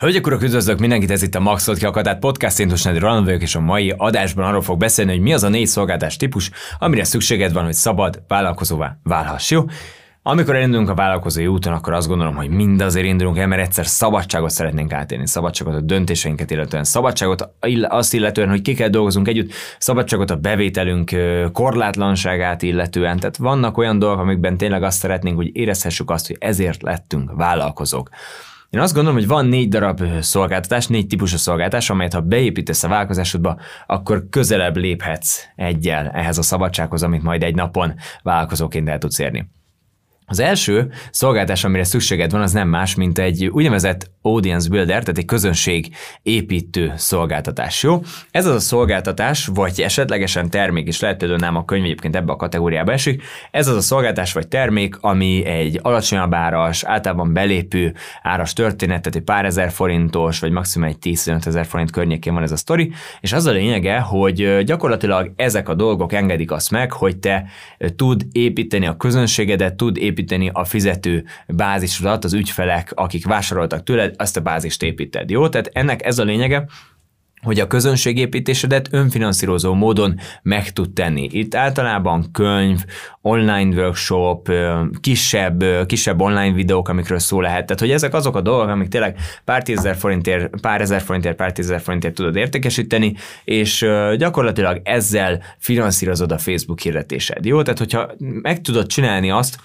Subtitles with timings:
[0.00, 3.54] Hölgyek, urak, üdvözlök mindenkit, ez itt a Maxot Kiakadát Podcast, én Tusnádi Roland vagyok, és
[3.54, 7.52] a mai adásban arról fog beszélni, hogy mi az a négy szolgáltás típus, amire szükséged
[7.52, 9.64] van, hogy szabad vállalkozóvá válhass, jó?
[10.22, 13.86] Amikor elindulunk a vállalkozói úton, akkor azt gondolom, hogy mind azért indulunk el, mert egyszer
[13.86, 17.48] szabadságot szeretnénk átélni, szabadságot a döntéseinket illetően, szabadságot
[17.82, 21.10] azt illetően, hogy kikkel dolgozunk együtt, szabadságot a bevételünk
[21.52, 23.18] korlátlanságát illetően.
[23.18, 28.08] Tehát vannak olyan dolgok, amikben tényleg azt szeretnénk, hogy érezhessük azt, hogy ezért lettünk vállalkozók.
[28.70, 32.88] Én azt gondolom, hogy van négy darab szolgáltatás, négy típusú szolgáltatás, amelyet ha beépítesz a
[32.88, 39.18] vállalkozásodba, akkor közelebb léphetsz egyel ehhez a szabadsághoz, amit majd egy napon vállalkozóként el tudsz
[39.18, 39.48] érni.
[40.30, 45.18] Az első szolgáltás, amire szükséged van, az nem más, mint egy úgynevezett audience builder, tehát
[45.18, 47.82] egy közönség építő szolgáltatás.
[47.82, 48.02] Jó?
[48.30, 52.32] Ez az a szolgáltatás, vagy esetlegesen termék is lehet, például nem a könyv egyébként ebbe
[52.32, 53.22] a kategóriába esik.
[53.50, 59.16] Ez az a szolgáltatás vagy termék, ami egy alacsonyabb áras, általában belépő áras történet, tehát
[59.16, 62.92] egy pár ezer forintos, vagy maximum egy 10 ezer forint környékén van ez a sztori,
[63.20, 67.46] és az a lényege, hogy gyakorlatilag ezek a dolgok engedik azt meg, hogy te
[67.96, 74.14] tud építeni a közönségedet, tud építeni építeni a fizető bázisodat, az ügyfelek, akik vásároltak tőled,
[74.18, 75.30] azt a bázist építed.
[75.30, 75.48] Jó?
[75.48, 76.66] Tehát ennek ez a lényege,
[77.42, 81.28] hogy a közönségépítésedet önfinanszírozó módon meg tud tenni.
[81.32, 82.84] Itt általában könyv,
[83.20, 84.52] online workshop,
[85.00, 87.66] kisebb, kisebb online videók, amikről szó lehet.
[87.66, 91.52] Tehát, hogy ezek azok a dolgok, amik tényleg pár tízezer forintért, pár ezer forintért, pár
[91.52, 97.44] tízezer forintért tudod értékesíteni, és gyakorlatilag ezzel finanszírozod a Facebook hirdetésed.
[97.44, 97.62] Jó?
[97.62, 99.58] Tehát, hogyha meg tudod csinálni azt,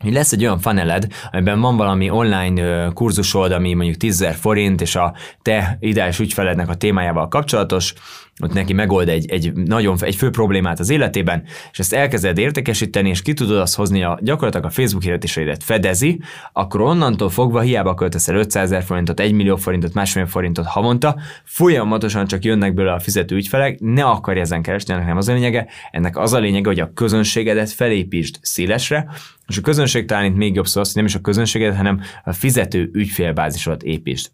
[0.00, 4.96] hogy lesz egy olyan funneled, amiben van valami online kurzusod, ami mondjuk 10 forint, és
[4.96, 7.94] a te ideális ügyfelednek a témájával kapcsolatos,
[8.40, 13.08] ott neki megold egy, egy nagyon egy fő problémát az életében, és ezt elkezded értékesíteni,
[13.08, 16.20] és ki tudod azt hozni, a, gyakorlatilag a Facebook hirdetéseidet fedezi,
[16.52, 21.16] akkor onnantól fogva hiába költesz el 500 ezer forintot, 1 millió forintot, másfél forintot havonta,
[21.44, 25.32] folyamatosan csak jönnek belőle a fizető ügyfelek, ne akarj ezen keresni, ennek nem az a
[25.32, 29.08] lényege, ennek az a lényege, hogy a közönségedet felépítsd szélesre,
[29.46, 32.32] és a közönség talán itt még jobb szó az, nem is a közönségedet, hanem a
[32.32, 34.30] fizető ügyfélbázisodat építsd.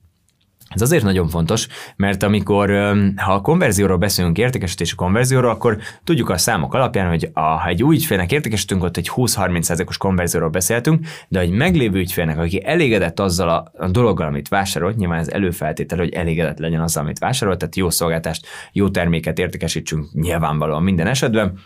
[0.75, 2.71] Ez azért nagyon fontos, mert amikor,
[3.17, 7.83] ha a konverzióról beszélünk, értékesítési konverzióról, akkor tudjuk a számok alapján, hogy a, ha egy
[7.83, 13.49] új ügyfélnek értékesítünk, ott egy 20-30%-os konverzióról beszéltünk, de egy meglévő ügyfélnek, aki elégedett azzal
[13.49, 17.77] a, a dologgal, amit vásárolt, nyilván ez előfeltétel, hogy elégedett legyen azzal, amit vásárolt, tehát
[17.77, 21.59] jó szolgáltást, jó terméket értékesítsünk nyilvánvalóan minden esetben,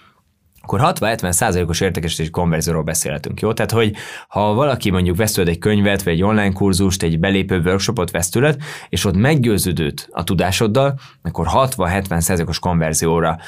[0.73, 3.53] akkor 60-70 százalékos értékesítési konverzióról beszélhetünk, jó?
[3.53, 3.95] Tehát, hogy
[4.29, 8.29] ha valaki mondjuk vesz tőled egy könyvet, vagy egy online kurzust, egy belépő workshopot vesz
[8.29, 8.56] tőled,
[8.89, 13.39] és ott meggyőződött a tudásoddal, akkor 60-70 százalékos konverzióra,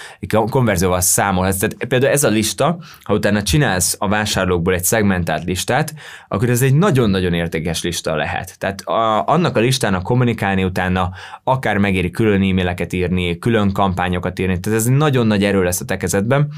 [0.50, 1.58] konverzióval számolhatsz.
[1.58, 5.94] Tehát például ez a lista, ha utána csinálsz a vásárlókból egy szegmentált listát,
[6.28, 8.58] akkor ez egy nagyon-nagyon értékes lista lehet.
[8.58, 11.10] Tehát a, annak a listának kommunikálni utána,
[11.44, 15.84] akár megéri külön e-maileket írni, külön kampányokat írni, tehát ez nagyon nagy erő lesz a
[15.84, 16.48] te kezedben,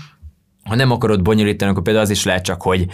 [0.65, 2.87] ha nem akarod bonyolítani, akkor például az is lehet csak, hogy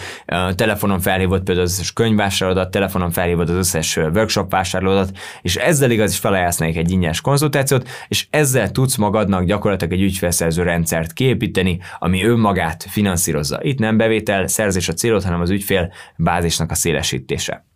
[0.54, 6.10] telefonon felhívod például az összes könyvvásárlódat, telefonon felhívod az összes workshop vásárlódat, és ezzel igaz
[6.10, 12.24] is felajánlsz egy ingyenes konzultációt, és ezzel tudsz magadnak gyakorlatilag egy ügyfélszerző rendszert kiépíteni, ami
[12.24, 13.58] önmagát finanszírozza.
[13.62, 17.67] Itt nem bevétel, szerzés a célod, hanem az ügyfél bázisnak a szélesítése.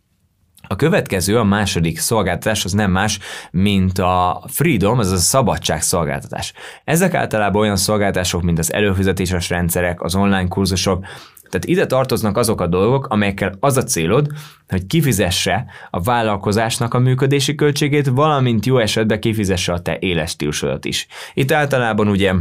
[0.72, 3.18] A következő, a második szolgáltatás az nem más,
[3.50, 6.52] mint a freedom, az a szabadság szolgáltatás.
[6.84, 11.04] Ezek általában olyan szolgáltatások, mint az előfizetéses rendszerek, az online kurzusok,
[11.42, 14.26] tehát ide tartoznak azok a dolgok, amelyekkel az a célod,
[14.68, 20.84] hogy kifizesse a vállalkozásnak a működési költségét, valamint jó esetben kifizesse a te éles stílusodat
[20.84, 21.06] is.
[21.34, 22.32] Itt általában ugye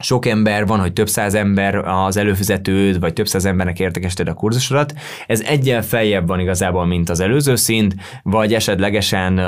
[0.00, 4.34] sok ember van, hogy több száz ember az előfizetőd, vagy több száz embernek értekesíted a
[4.34, 4.94] kurzusodat.
[5.26, 9.40] Ez egyen feljebb van igazából, mint az előző szint, vagy esetlegesen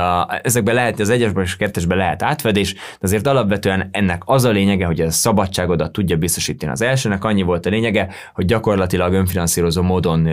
[0.42, 4.50] ezekben lehet, az egyesben és a kettesben lehet átfedés, de azért alapvetően ennek az a
[4.50, 6.72] lényege, hogy a szabadságodat tudja biztosítani.
[6.72, 10.28] Az elsőnek annyi volt a lényege, hogy gyakorlatilag önfinanszírozó módon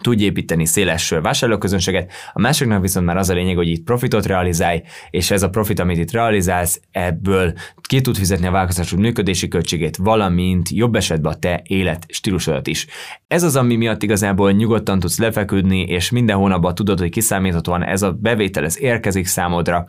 [0.00, 4.82] tudj építeni széles vásárlóközönséget, a másiknak viszont már az a lényeg, hogy itt profitot realizálj,
[5.10, 9.96] és ez a profit, amit itt realizálsz, ebből ki tud fizetni a vállalkozásod működési költségét,
[9.96, 12.86] valamint jobb esetben a te élet stílusodat is.
[13.26, 18.02] Ez az, ami miatt igazából nyugodtan tudsz lefeküdni, és minden hónapban tudod, hogy kiszámíthatóan ez
[18.02, 19.86] a bevétel ez érkezik számodra,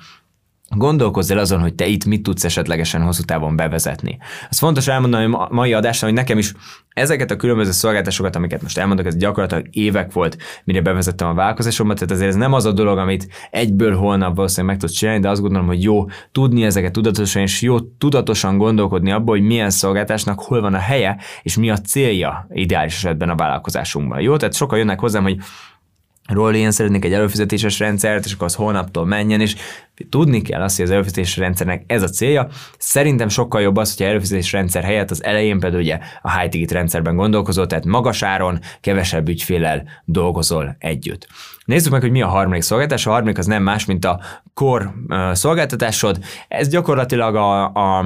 [0.75, 4.17] Gondolkozz el azon, hogy te itt mit tudsz esetlegesen hosszú távon bevezetni.
[4.49, 6.53] Ez fontos elmondani a mai adásban, hogy nekem is
[6.89, 11.95] ezeket a különböző szolgáltatásokat, amiket most elmondok, ez gyakorlatilag évek volt, mire bevezettem a vállalkozásomat,
[11.95, 15.29] tehát ezért ez nem az a dolog, amit egyből holnap valószínűleg meg tudsz csinálni, de
[15.29, 20.39] azt gondolom, hogy jó tudni ezeket tudatosan, és jó tudatosan gondolkodni abból, hogy milyen szolgáltásnak
[20.39, 24.21] hol van a helye, és mi a célja ideális esetben a vállalkozásunkban.
[24.21, 25.37] Jó, tehát sokan jönnek hozzám, hogy
[26.29, 29.55] ról én szeretnék egy előfizetéses rendszert, és akkor az holnaptól menjen, és
[30.09, 32.47] tudni kell azt, hogy az előfizetéses rendszernek ez a célja.
[32.77, 36.71] Szerintem sokkal jobb az, hogyha előfizetési rendszer helyett az elején pedig ugye a high ticket
[36.71, 41.27] rendszerben gondolkozol, tehát magas áron, kevesebb ügyfélel dolgozol együtt.
[41.65, 43.05] Nézzük meg, hogy mi a harmadik szolgáltatás.
[43.05, 44.19] A harmadik az nem más, mint a
[44.53, 44.93] core
[45.31, 46.19] szolgáltatásod.
[46.47, 48.05] Ez gyakorlatilag a, a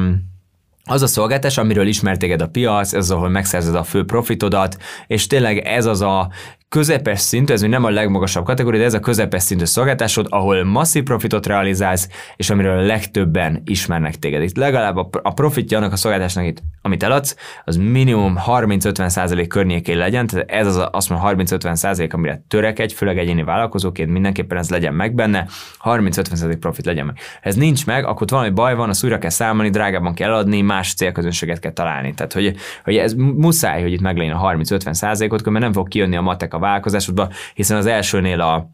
[0.86, 4.78] az a szolgáltatás, amiről ismertéged a piac, ez az, ahol megszerzed a fő profitodat,
[5.08, 6.30] és tényleg ez az a
[6.74, 10.64] közepes szintű, ez még nem a legmagasabb kategória, de ez a közepes szintű szolgáltásod, ahol
[10.64, 14.42] masszív profitot realizálsz, és amiről a legtöbben ismernek téged.
[14.42, 20.28] Itt legalább a profitja annak a szolgáltásnak, itt, amit eladsz, az minimum 30-50% környékén legyen,
[20.28, 25.16] tehát ez az azt mondom 30-50%, amire törekedj, főleg egyéni vállalkozóként, mindenképpen ez legyen meg
[25.16, 25.48] benne,
[25.84, 27.16] 30-50% profit legyen meg.
[27.16, 30.62] Ha ez nincs meg, akkor valami baj van, azt újra kell számolni, drágában kell adni,
[30.62, 32.14] más célközönséget kell találni.
[32.14, 36.22] Tehát, hogy, hogy ez muszáj, hogy itt meglegyen a 30-50%-ot, mert nem fog kijönni a
[36.22, 38.70] matek a vállalkozásodba, hiszen az elsőnél a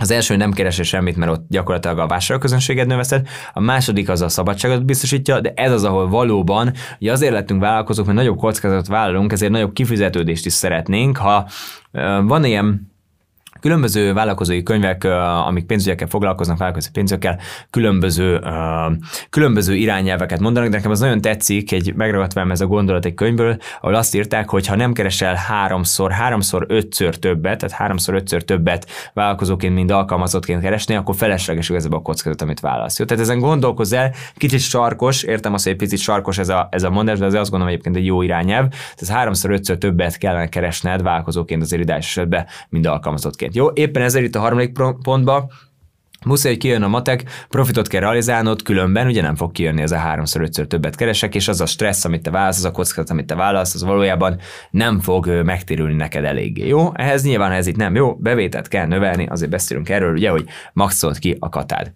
[0.00, 4.28] az első nem keresel semmit, mert ott gyakorlatilag a vásárlóközönséged növeszed, a második az a
[4.28, 9.32] szabadságot biztosítja, de ez az, ahol valóban, ugye azért lettünk vállalkozók, mert nagyobb kockázatot vállalunk,
[9.32, 11.16] ezért nagyobb kifizetődést is szeretnénk.
[11.16, 11.48] Ha
[12.22, 12.92] van ilyen
[13.60, 15.04] Különböző vállalkozói könyvek,
[15.46, 17.38] amik pénzügyekkel foglalkoznak, vállalkozói pénzügyekkel,
[17.70, 18.40] különböző,
[19.30, 23.56] különböző irányelveket mondanak, de nekem az nagyon tetszik, egy megragadt ez a gondolat egy könyvből,
[23.80, 28.86] ahol azt írták, hogy ha nem keresel háromszor, háromszor ötször többet, tehát háromszor ötször többet
[29.12, 32.98] vállalkozóként, mint alkalmazottként keresni, akkor felesleges igazából a kockázat, amit válasz.
[32.98, 33.04] Jó?
[33.04, 36.82] Tehát ezen gondolkozz el, kicsit sarkos, értem azt, hogy egy picit sarkos ez a, ez
[36.82, 38.68] a mondás, de azért azt gondolom egyébként egy jó irányelv.
[38.68, 43.76] Tehát háromszor ötször többet kellene keresned vállalkozóként az esetben, mint alkalmazottként egyébként.
[43.76, 44.72] Jó, éppen ezért itt a harmadik
[45.02, 45.50] pontba
[46.26, 49.96] Muszáj, hogy kijön a matek, profitot kell realizálnod, különben ugye nem fog kijönni ez a
[49.96, 53.26] háromszor, ötször többet keresek, és az a stressz, amit te válasz, az a kockázat, amit
[53.26, 54.38] te válasz, az valójában
[54.70, 56.66] nem fog megtérülni neked eléggé.
[56.66, 60.44] Jó, ehhez nyilván ez itt nem jó, bevételt kell növelni, azért beszélünk erről, ugye, hogy
[60.72, 61.92] maxolt ki a katád.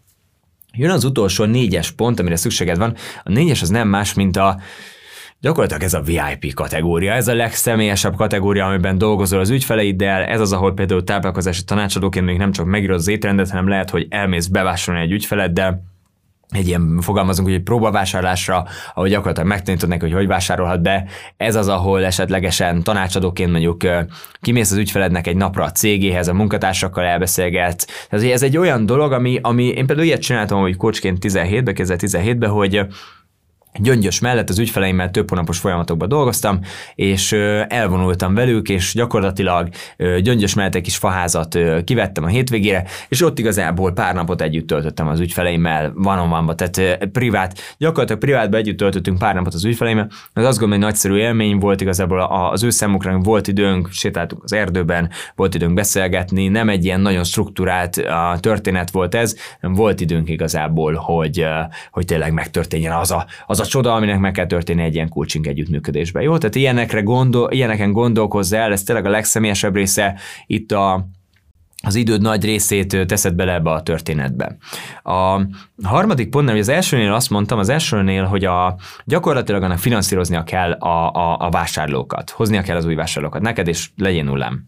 [0.72, 2.94] Jön az utolsó négyes pont, amire szükséged van.
[3.24, 4.60] A négyes az nem más, mint a
[5.42, 10.52] Gyakorlatilag ez a VIP kategória, ez a legszemélyesebb kategória, amiben dolgozol az ügyfeleiddel, ez az,
[10.52, 15.06] ahol például táplálkozási tanácsadóként még nem csak megírod az étrendet, hanem lehet, hogy elmész bevásárolni
[15.06, 15.82] egy ügyfeleddel,
[16.48, 21.04] egy ilyen, fogalmazunk, hogy egy próbavásárlásra, ahol gyakorlatilag megtanítod neki, hogy hogy vásárolhat be.
[21.36, 23.86] Ez az, ahol esetlegesen tanácsadóként mondjuk
[24.40, 27.86] kimész az ügyfelednek egy napra a cégéhez, a munkatársakkal elbeszélget.
[28.08, 32.50] Tehát ez egy olyan dolog, ami, ami én például ilyet csináltam, hogy coachként 17-ben, 2017-ben,
[32.50, 32.86] hogy
[33.78, 36.60] Gyöngyös mellett az ügyfeleimmel több hónapos folyamatokban dolgoztam,
[36.94, 37.32] és
[37.68, 43.92] elvonultam velük, és gyakorlatilag Gyöngyös mellett egy kis faházat kivettem a hétvégére, és ott igazából
[43.92, 49.34] pár napot együtt töltöttem az ügyfeleimmel, van on tehát privát, gyakorlatilag privátban együtt töltöttünk pár
[49.34, 52.20] napot az ügyfeleimmel, ez azt gondolom, egy nagyszerű élmény volt igazából
[52.52, 57.24] az ő számukra, volt időnk, sétáltunk az erdőben, volt időnk beszélgetni, nem egy ilyen nagyon
[57.24, 58.02] struktúrált
[58.40, 61.46] történet volt ez, volt időnk igazából, hogy,
[61.90, 65.46] hogy tényleg megtörténjen az a, az a csoda, aminek meg kell történni egy ilyen coaching
[65.46, 66.22] együttműködésben.
[66.22, 71.06] Jó, tehát ilyenekre gondol, ilyeneken gondolkozz el, ez tényleg a legszemélyesebb része itt a,
[71.82, 74.56] az időd nagy részét teszed bele ebbe a történetbe.
[75.02, 75.40] A
[75.82, 80.72] harmadik pontnál, hogy az elsőnél azt mondtam, az elsőnél, hogy a, gyakorlatilag annak finanszíroznia kell
[80.72, 84.66] a, a, a vásárlókat, hoznia kell az új vásárlókat neked, és legyen nullám.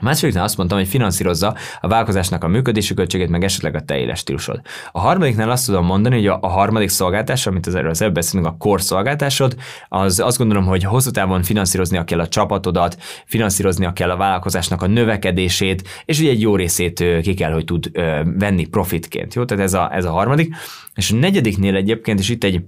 [0.00, 4.14] A másodiknál azt mondtam, hogy finanszírozza a vállalkozásnak a működési költségét, meg esetleg a te
[4.14, 4.60] stílusod.
[4.92, 8.14] A harmadiknál azt tudom mondani, hogy a, a harmadik szolgáltás, amit az erről az előbb
[8.14, 9.56] beszélünk, a core szolgáltásod,
[9.88, 14.86] az azt gondolom, hogy hosszú távon finanszíroznia kell a csapatodat, finanszíroznia kell a vállalkozásnak a
[14.86, 17.90] növekedését, és ugye egy jó részét ki kell, hogy tud
[18.38, 19.34] venni profitként.
[19.34, 20.54] Jó, tehát ez a, ez a harmadik.
[20.94, 22.62] És a negyediknél egyébként, és itt egy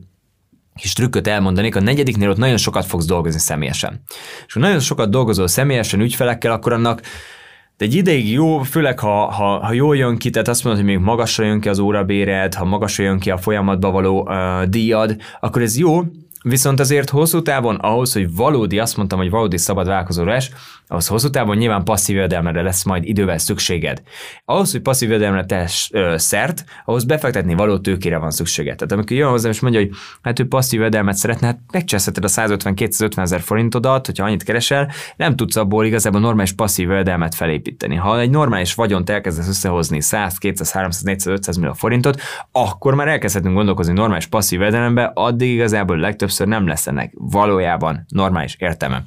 [0.76, 4.00] kis trükköt elmondanék, a negyediknél ott nagyon sokat fogsz dolgozni személyesen.
[4.46, 7.02] És ha nagyon sokat dolgozol személyesen ügyfelekkel, akkor annak
[7.80, 10.92] de egy ideig jó, főleg ha, ha, ha jól jön ki, tehát azt mondod, hogy
[10.92, 15.16] még magasra jön ki az órabéred, ha magasra jön ki a folyamatba való uh, díjad,
[15.40, 16.02] akkor ez jó,
[16.42, 20.50] Viszont azért hosszú távon ahhoz, hogy valódi, azt mondtam, hogy valódi szabad vállalkozólás,
[20.86, 24.02] ahhoz hosszú távon nyilván passzív jövedelmre lesz majd idővel szükséged.
[24.44, 28.76] Ahhoz, hogy passzív jövedelmre tesz ö, szert, ahhoz befektetni való tőkére van szükséged.
[28.76, 29.90] Tehát amikor jön hozzám és mondja, hogy
[30.22, 35.36] hát ő passzív jövedelmet szeretne, hát megcseszheted a 150-250 ezer forintodat, hogyha annyit keresel, nem
[35.36, 37.94] tudsz abból igazából normális passzív jövedelmet felépíteni.
[37.94, 42.20] Ha egy normális vagyont elkezdesz összehozni 100, 200, 300, 400, 500 millió forintot,
[42.52, 45.96] akkor már elkezdhetünk gondolkozni normális passzív jövedelembe, addig igazából
[46.30, 49.02] legtöbbször nem lesz ennek valójában normális értelme.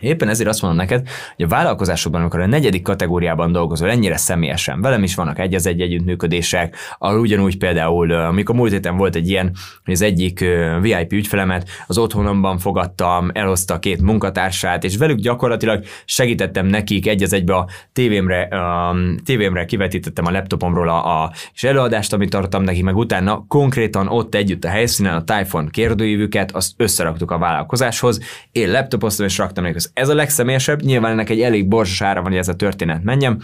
[0.00, 4.80] Éppen ezért azt mondom neked, hogy a vállalkozásokban, amikor a negyedik kategóriában dolgozol, ennyire személyesen,
[4.80, 9.28] velem is vannak egy az egy együttműködések, ahol ugyanúgy például, amikor múlt héten volt egy
[9.28, 10.44] ilyen, hogy az egyik
[10.80, 17.32] VIP ügyfelemet az otthonomban fogadtam, elhozta két munkatársát, és velük gyakorlatilag segítettem nekik egy az
[17.32, 22.82] egybe a tévémre, a tévémre kivetítettem a laptopomról a, a és előadást, amit tartottam neki,
[22.82, 28.20] meg utána konkrétan ott együtt a helyszínen a Typhon kérdőívüket, azt összeraktuk a vállalkozáshoz,
[28.52, 32.30] én laptopoztam és raktam neki ez a legszemélyesebb, nyilván ennek egy elég borzsas ára van,
[32.30, 33.42] hogy ez a történet menjen,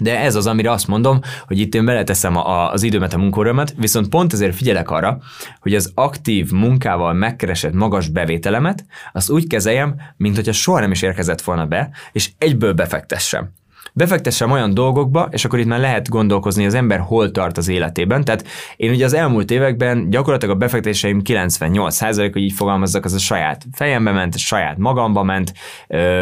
[0.00, 3.74] de ez az, amire azt mondom, hogy itt én beleteszem a, az időmet, a munkórömet,
[3.76, 5.18] viszont pont ezért figyelek arra,
[5.60, 11.02] hogy az aktív munkával megkeresett magas bevételemet, azt úgy kezeljem, mint hogyha soha nem is
[11.02, 13.50] érkezett volna be, és egyből befektessem
[13.98, 18.24] befektessem olyan dolgokba, és akkor itt már lehet gondolkozni, az ember hol tart az életében.
[18.24, 23.18] Tehát én ugye az elmúlt években gyakorlatilag a befektetéseim 98% hogy így fogalmazzak, az a
[23.18, 25.52] saját fejembe ment, a saját magamba ment,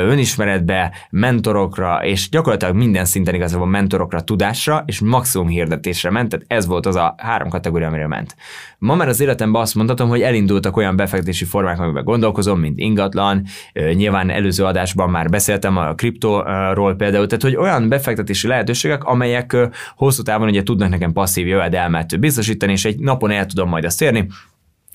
[0.08, 6.66] önismeretbe, mentorokra, és gyakorlatilag minden szinten igazából mentorokra, tudásra, és maximum hirdetésre ment, tehát ez
[6.66, 8.36] volt az a három kategória, amire ment.
[8.78, 13.44] Ma már az életemben azt mondhatom, hogy elindultak olyan befektetési formák, amiben gondolkozom, mint ingatlan,
[13.72, 19.56] nyilván előző adásban már beszéltem a kriptóról például, tehát hogy olyan befektetési lehetőségek, amelyek
[19.96, 24.02] hosszú távon ugye tudnak nekem passzív jövedelmet biztosítani, és egy napon el tudom majd azt
[24.02, 24.26] érni,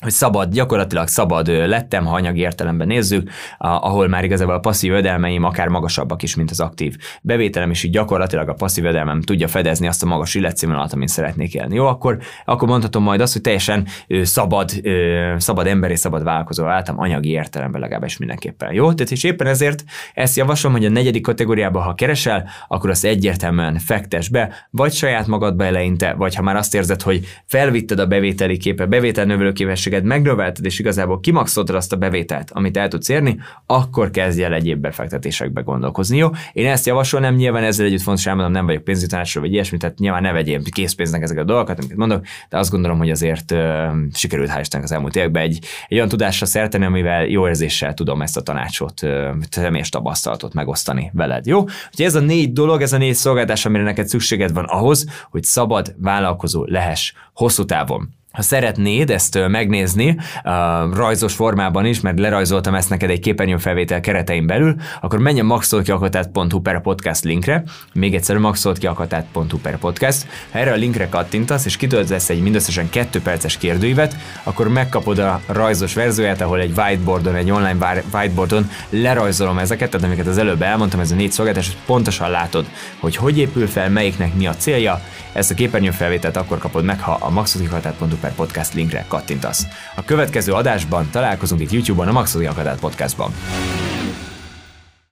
[0.02, 5.44] hogy szabad, gyakorlatilag szabad lettem, ha anyagi értelemben nézzük, ahol már igazából a passzív ödelmeim
[5.44, 9.88] akár magasabbak is, mint az aktív bevételem, és így gyakorlatilag a passzív ödelmem tudja fedezni
[9.88, 11.76] azt a magas illetszínvonalat, amit szeretnék élni.
[11.76, 13.88] Jó, akkor, akkor mondhatom majd azt, hogy teljesen
[14.22, 14.72] szabad,
[15.38, 18.74] szabad ember és szabad vállalkozó váltam anyagi értelemben legalábbis mindenképpen.
[18.74, 23.06] Jó, tehát és éppen ezért ezt javaslom, hogy a negyedik kategóriába, ha keresel, akkor azt
[23.06, 28.06] egyértelműen fektes be, vagy saját magadba eleinte, vagy ha már azt érzed, hogy felvitted a
[28.06, 29.52] bevételi képe, bevételnövelő
[29.92, 34.54] tevékenységet megnövelted, és igazából kimaxoltad azt a bevételt, amit el tudsz érni, akkor kezdj el
[34.54, 36.18] egyéb befektetésekbe gondolkozni.
[36.18, 36.30] Jó?
[36.54, 40.22] Én ezt javasolnám, nyilván ezzel együtt fontos elmondom, nem vagyok pénzügytanácsról vagy ilyesmi, tehát nyilván
[40.22, 43.60] ne vegyél készpénznek ezeket a dolgokat, amiket mondok, de azt gondolom, hogy azért uh,
[44.14, 48.22] sikerült hál' Istennek az elmúlt években egy, egy olyan tudásra szerteni, amivel jó érzéssel tudom
[48.22, 49.02] ezt a tanácsot,
[49.50, 51.46] személyes tapasztalatot megosztani veled.
[51.46, 51.60] Jó?
[51.60, 55.44] Úgyhogy ez a négy dolog, ez a négy szolgáltás, amire neked szükséged van ahhoz, hogy
[55.44, 60.18] szabad vállalkozó lehess hosszú távon ha szeretnéd ezt megnézni
[60.94, 66.60] rajzos formában is, mert lerajzoltam ezt neked egy képernyőfelvétel keretein belül, akkor menj a maxoltkiakatát.hu
[66.60, 70.28] per podcast linkre, még egyszer maxoltkiakatát.hu per podcast.
[70.52, 75.42] Ha erre a linkre kattintasz, és kitöltesz egy mindösszesen kettő perces kérdőívet, akkor megkapod a
[75.48, 81.00] rajzos verzióját, ahol egy whiteboardon, egy online whiteboardon lerajzolom ezeket, tehát amiket az előbb elmondtam,
[81.00, 82.66] ez a négy szolgáltatás, pontosan látod,
[83.00, 85.02] hogy hogy épül fel, melyiknek mi a célja.
[85.34, 89.68] Ezt a képernyőfelvételt akkor kapod meg, ha a maxoltkiakatát.hu per podcast linkre kattintasz.
[89.96, 93.32] A következő adásban találkozunk itt YouTube-on a Maxodi Akadát podcastban.